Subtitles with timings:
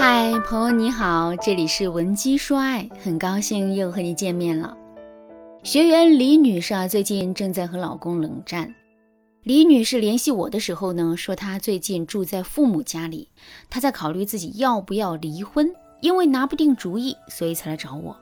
[0.00, 4.74] 嗨，朋友你好，这里是文姬说爱，很高兴又和你见面了。
[5.62, 8.74] 学员李女士啊，最近正在和老公冷战。
[9.42, 13.28] 李女士联系我的时候呢，说她最近住在父母家里，
[13.68, 15.70] 她在考虑自己要不要离婚，
[16.00, 18.16] 因为拿不定主意，所以才来找我。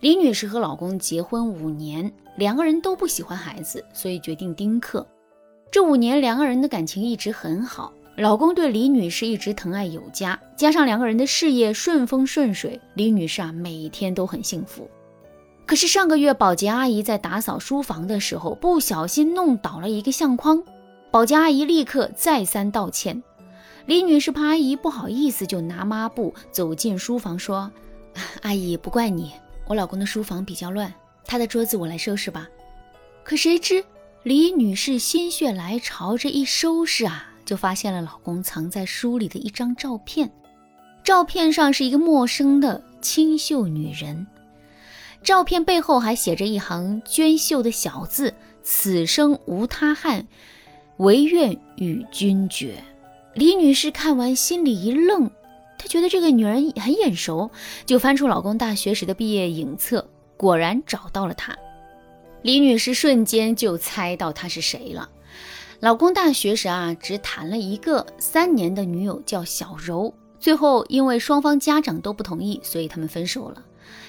[0.00, 5.06] 李女士和老公结婚五年，两个人都不喜欢孩子，所以决定丁克。
[5.70, 7.92] 这五年，两个人的感情一直很好。
[8.16, 14.88] 老公对李女士一直疼爱有加，加上两个人的事业顺风顺水，李女士啊每天都很幸福。
[15.66, 20.62] 可是上个月，保洁阿姨在打扫书房的时候不小心弄倒了一个相框，
[21.10, 23.22] 保洁阿姨立刻再三道歉。
[23.84, 27.70] 李女士怕阿姨不好意思，就拿抹布走进书房说
[28.40, 29.32] ：“阿姨，不怪你。”
[29.68, 30.92] 我老公的书房比较乱，
[31.26, 32.48] 他的桌子我来收拾吧。
[33.22, 33.84] 可谁知
[34.22, 40.30] 李女士心血来潮，这一收拾啊，就发现了老公藏在书里的一张照片。
[41.02, 44.26] 照片上是一个陌生的清秀女人，
[45.22, 50.26] 照片背后还写着一行娟秀的小字：“此生无他汉，
[50.96, 52.82] 唯愿与君绝。”
[53.34, 55.30] 李女士看完心里一愣。
[55.78, 57.50] 她觉得这个女人很眼熟，
[57.84, 61.56] 就翻出老公大学时的毕业影册，果然找到了她。
[62.42, 65.08] 李女士瞬间就猜到她是谁了。
[65.80, 70.12] 老公大学时啊，只谈了一个三年的女友，叫小柔。
[70.38, 73.62] 最后因为双方家长都不同意，所以他们分手了。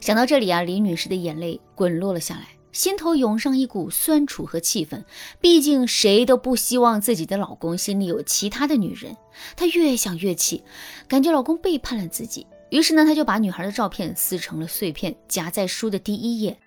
[0.00, 2.48] 想到这里啊，李女士的眼泪滚落了下来。
[2.72, 5.04] 心头涌上一股酸楚和气愤，
[5.40, 9.16] 毕竟谁都不希望自己的老公心里有其他的女人。
[9.56, 10.64] 她越想越气，
[11.06, 12.46] 感觉老公背叛了自己。
[12.70, 16.58] 于是呢，她就把女孩的照片撕成了碎片，夹在书的第一页，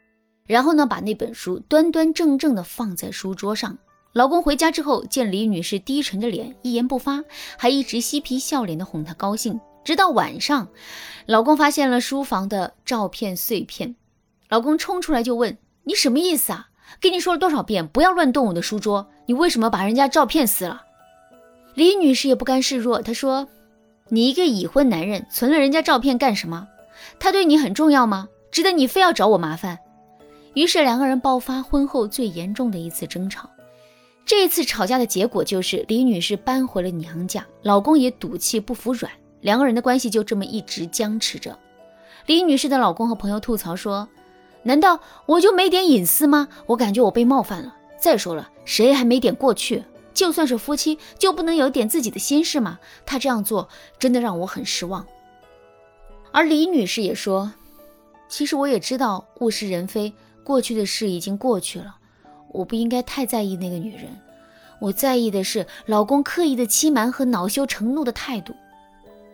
[0.46, 3.78] 然后呢，把那本书端端正正的放在书桌上。
[4.18, 7.24] 老公回家之后，见李女士低沉着脸，一言不发，
[7.56, 9.62] 还一直嬉皮笑脸的哄她高兴。
[9.84, 10.70] 直到晚上，
[11.28, 13.96] 老公发现了书房的照片碎片，
[14.50, 15.56] 老公冲出来就问。
[15.84, 16.70] 你什么意思啊？
[17.00, 19.08] 跟你说了多少遍，不要乱动我的书桌。
[19.28, 20.82] 你为什么把人家照片撕了？
[21.76, 23.48] 李女士也不甘示弱，她说
[24.10, 26.68] ：“你一个已婚男人，存了人家照片干什么？
[27.20, 28.28] 他对你很重要吗？
[28.50, 29.78] 值得你非要找我麻烦？”
[30.56, 33.48] 于是两个人爆发婚后最严重的一次争吵。
[34.28, 41.58] 这一次吵架的结果就是李女士搬回了娘家，老公也赌气不服软，两个人的关系就这么一直僵持着。
[42.26, 44.08] 李女士的老公和朋友吐槽说。
[44.64, 46.50] 难道我就没点隐私吗？
[46.66, 47.74] 我感觉我被冒犯了。
[47.98, 49.82] 再说了，谁还没点过去？
[50.14, 52.78] 就算是夫妻，就不能有点自己的心事吗？
[53.06, 55.08] 他这样做真的让我很失望。
[56.34, 57.54] 而李女士也说，
[58.28, 60.12] 其实我也知道物是人非，
[60.44, 61.96] 过去的事已经过去了，
[62.58, 64.06] 我不应该太在意那个女人。
[64.80, 68.54] 我在意的是老公刻意的欺瞒和恼羞成怒的态度。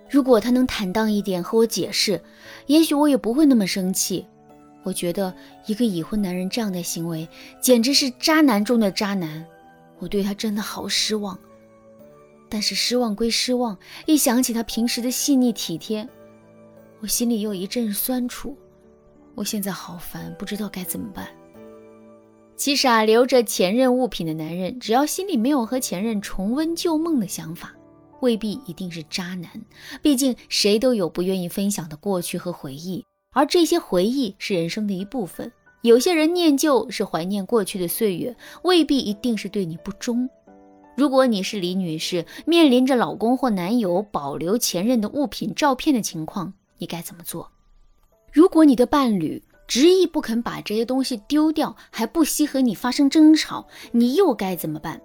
[0.10, 2.22] 如果他能坦荡一点和我解释，
[2.68, 4.26] 也许我也不会那么生气。
[4.84, 5.34] 我觉得
[5.66, 7.28] 一个已婚男人这样的行为
[7.62, 9.46] 简直是渣男中的渣男，
[10.00, 11.40] 我对他真的好失望。
[12.50, 16.08] 但是失望归失望，一想起他平时的细腻体贴，
[17.00, 18.56] 我心里又一阵酸楚。
[19.36, 21.28] 我现在好烦，不知道该怎么办。
[22.56, 27.74] 其实啊，留着前任物品的男人，只要心里没有和前任重温旧梦的想法，
[28.22, 29.50] 未必一定是渣男。
[30.02, 33.04] 毕竟谁都有不愿意分享的过去和回忆。
[33.32, 35.52] 而这些回忆是人生的一部分。
[35.82, 38.34] 有些人念旧是怀念过去的岁月，
[38.64, 40.30] 未必一定是对你不忠。
[40.96, 47.52] 如果你是李女士，面临着老公或男友保留前任的物品、照片的情况，你该怎么做？
[48.32, 55.02] 如果你的伴侣执意不肯把这些东西丢掉，还不惜和你发生争吵，你又该怎么办？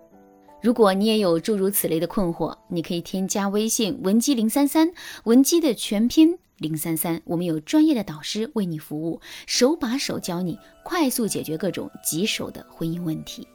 [0.60, 4.92] 如果你也有诸如此类的困惑，你可以添加微信文姬零三三，
[5.24, 6.38] 文姬的全拼。
[6.56, 13.46] 零三三，我们有专业的导师为你服务，手把手教你快速解决各种棘手的婚姻问题。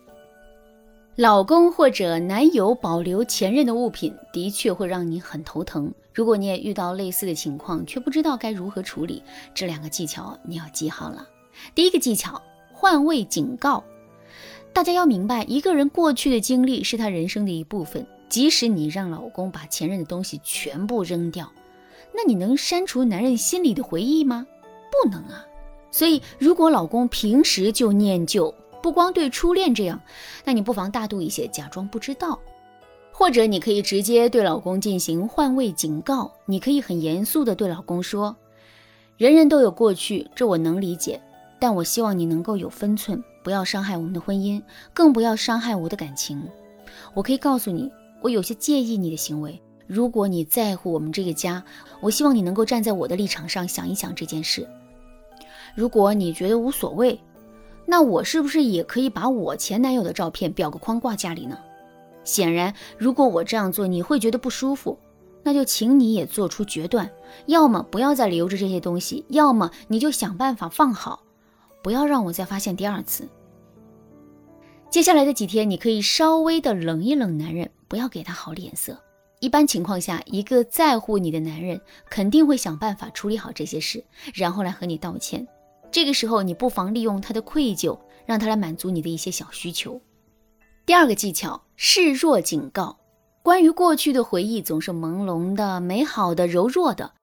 [1.15, 5.93] 老公或者男友保留前任的物品，的确会让你很头疼。
[6.11, 9.21] 如果你也遇到类似的情况，却不知道该如何处理，
[9.53, 11.27] 这两个技巧你要记好了。
[11.75, 13.83] 第一个技巧，换位警告。
[14.73, 21.47] 大家要明白，一个人过去的经历是他人生的一部分，即使你让老公把前任的东西全部扔掉。
[22.11, 24.47] 那你能删除男人心里的回忆吗？
[24.91, 25.45] 不能啊。
[25.91, 28.51] 所以，如果老公平时就念旧，
[28.83, 30.01] 不光对初恋这样，
[30.43, 32.37] 那你不妨大度一些，假装不知道。
[33.13, 36.29] 或者，你可以直接对老公进行换位警告。
[36.45, 38.35] 你可以很严肃地对老公说
[39.15, 41.21] ：“人人都有过去，这我能理解，
[41.59, 44.61] 但我希望你能够有分寸，不要伤害我们的婚姻，
[44.93, 46.43] 更不要伤害我的感情。
[47.13, 47.89] 我可以告诉你，
[48.21, 49.57] 我有些介意你的行为。”
[49.87, 51.63] 如果你在乎我们这个家，
[52.01, 54.67] 我希望你能够站在我的立场上想一想这件事。
[55.73, 57.19] 如果你觉得无所谓，
[57.85, 61.57] 那我是不是也可以把我前男友的照片裱个框挂家里呢？
[62.23, 64.97] 显然，如果我这样做你会觉得不舒服，
[65.43, 67.11] 那就请你也做出决断：
[67.47, 71.21] 要么不要再留着这些东西，要么你就想办法放好，
[71.83, 73.27] 不要让我再发现第二次。
[74.89, 78.97] 接下来的几天，你可以稍微的冷一冷男人，不要给他好脸色。
[79.41, 84.01] 一般情况下，一个在乎你的男人肯定会想办法处理好这些事，
[84.33, 85.45] 然后来和你道歉。
[85.93, 87.95] 这个时候，你不妨利用他的愧疚，
[88.25, 90.01] 让他来满足你的一些小需求。
[90.87, 92.97] 第二个技巧，示弱警告。
[93.43, 97.13] 关于过去的回忆，总是朦胧的、美好的、柔弱的。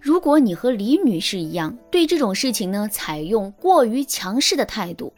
[0.00, 5.12] 如果你和李女士一样，对这种事情呢，采用过于强势的态度。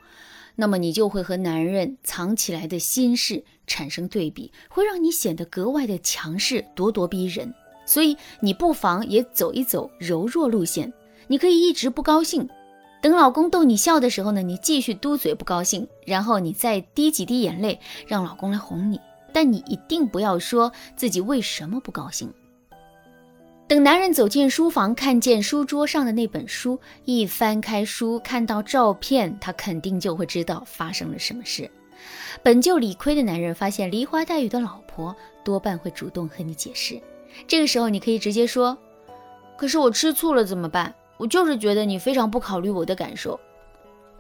[0.57, 7.55] 那么你就会和男人藏起来的心事产生对比，会让你显得格外的强势、咄咄逼人。
[7.87, 10.93] 所以你不妨也走一走柔弱路线。
[11.29, 12.49] 你可以一直不高兴，
[13.03, 18.99] 等老公逗你笑的时候呢，你继续嘟嘴不高兴，然后你再滴几滴眼泪，让老公来哄你。
[19.33, 22.33] 但你一定不要说自己为什么不高兴。
[23.67, 31.69] 等男人走进书房，看见书桌上的那本书，一翻开书，看到照片，他肯定就会知道发生了什么事。
[32.43, 37.01] 本就理亏的男人，发现梨花带雨的老婆，多半会主动和你解释。
[37.49, 38.77] 这个时候，你可以直接说
[39.57, 40.95] ：“可是我吃醋了，怎么办？
[41.23, 43.39] 我就是觉得你非常不考虑我的感受，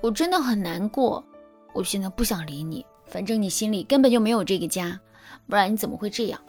[0.00, 1.25] 我真的很难过。
[1.72, 5.00] 我现在不想理你，反正你心里根本就没有这个家，
[5.49, 6.40] 不然你怎么会这样？”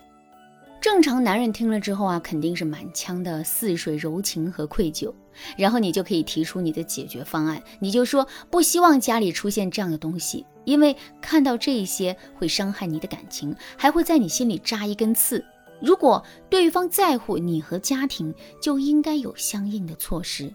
[0.80, 5.12] 正常男人听了之后啊，肯定是满腔的似水柔情和愧疚，
[5.58, 15.44] 然后你就可以提出你的解决方案，你就说不希望家里出现这样的东西，因为看到这些会伤害你的感情，还会在你心里扎一根刺。
[15.82, 20.54] 如果对方在乎你和家庭，就应该有相应的措施。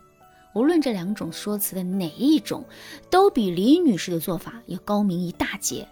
[0.55, 2.65] 无论这两种说辞的哪一种，
[3.11, 5.87] 都比李女士的做法要高明一大截。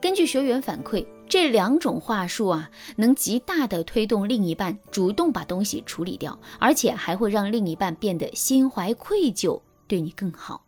[0.00, 1.06] 根据学员反馈。
[1.28, 10.66] 这两种话术啊，能极大的推动另一半主动把东西处理掉，而且还会让另一半变得心怀愧疚，对你更好。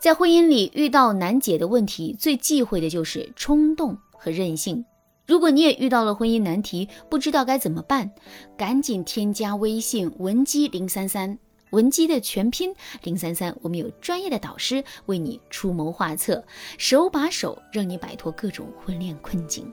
[0.00, 4.84] 在婚姻里遇到难解的问题，最忌讳的就是冲动和任性。
[5.26, 8.10] 如果你也遇到了婚姻难题，不知道该怎么办，
[8.56, 11.38] 赶紧添加微信文姬零三三。
[11.70, 16.44] 文姬的全拼零三三，我们有专业的导师为你出谋划策，
[16.76, 19.72] 手把手让你摆脱各种婚恋困境。